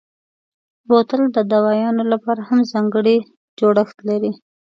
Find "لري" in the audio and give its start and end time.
4.09-4.31